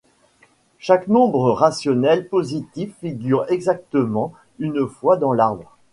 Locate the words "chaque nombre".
0.79-1.51